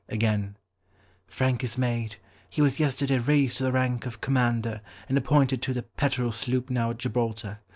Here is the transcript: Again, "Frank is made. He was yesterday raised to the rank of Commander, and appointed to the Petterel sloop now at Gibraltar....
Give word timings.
Again, 0.09 0.57
"Frank 1.27 1.63
is 1.63 1.77
made. 1.77 2.15
He 2.49 2.59
was 2.59 2.79
yesterday 2.79 3.19
raised 3.19 3.57
to 3.57 3.63
the 3.63 3.71
rank 3.71 4.07
of 4.07 4.19
Commander, 4.19 4.81
and 5.07 5.15
appointed 5.15 5.61
to 5.61 5.73
the 5.75 5.83
Petterel 5.83 6.31
sloop 6.31 6.71
now 6.71 6.89
at 6.89 6.97
Gibraltar.... 6.97 7.59